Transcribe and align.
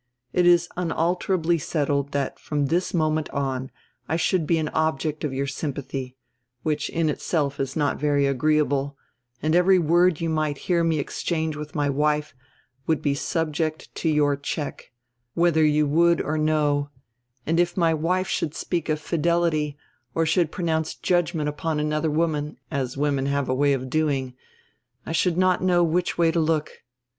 It 0.33 0.47
is 0.47 0.67
unalterably 0.75 1.59
settled 1.59 2.11
that 2.11 2.39
from 2.39 2.65
this 2.65 2.91
moment 2.91 3.29
on 3.29 3.69
I 4.09 4.15
should 4.15 4.47
be 4.47 4.57
an 4.57 4.69
object 4.69 5.23
of 5.23 5.31
your 5.31 5.45
sympathy, 5.45 6.17
which 6.63 6.89
in 6.89 7.07
itself 7.07 7.59
is 7.59 7.75
not 7.75 7.99
very 7.99 8.25
agreeable, 8.25 8.97
and 9.43 9.53
every 9.55 9.77
word 9.77 10.19
you 10.19 10.27
might 10.27 10.57
hear 10.65 10.83
me 10.83 10.97
ex 10.99 11.21
change 11.21 11.55
with 11.55 11.75
my 11.75 11.87
wife 11.87 12.33
would 12.87 13.03
be 13.03 13.13
subject 13.13 13.93
to 13.97 14.09
your 14.09 14.35
check, 14.35 14.91
whether 15.35 15.63
you 15.63 15.85
would 15.85 16.19
or 16.19 16.35
no, 16.35 16.89
and 17.45 17.59
if 17.59 17.77
my 17.77 17.93
wife 17.93 18.27
should 18.27 18.55
speak 18.55 18.89
of 18.89 18.99
fidelity 18.99 19.77
or 20.15 20.25
should 20.25 20.51
pronounce 20.51 20.95
judgment 20.95 21.47
upon 21.47 21.79
another 21.79 22.09
woman, 22.09 22.57
as 22.71 22.97
women 22.97 23.27
have 23.27 23.47
a 23.47 23.53
way 23.53 23.71
of 23.71 23.87
doing, 23.87 24.33
I 25.05 25.11
should 25.11 25.37
not 25.37 25.61
know 25.63 25.83
which 25.83 26.17
way 26.17 26.31
to 26.31 26.39
look. 26.39 26.81